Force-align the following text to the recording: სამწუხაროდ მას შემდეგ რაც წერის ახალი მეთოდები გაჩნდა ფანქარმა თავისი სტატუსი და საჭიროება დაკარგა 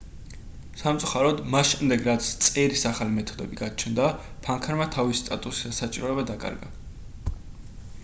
სამწუხაროდ 0.81 1.43
მას 1.55 1.69
შემდეგ 1.73 2.01
რაც 2.07 2.31
წერის 2.47 2.87
ახალი 2.93 3.15
მეთოდები 3.19 3.61
გაჩნდა 3.61 4.09
ფანქარმა 4.49 4.91
თავისი 4.99 5.23
სტატუსი 5.29 5.67
და 5.71 5.79
საჭიროება 5.83 6.29
დაკარგა 6.35 6.77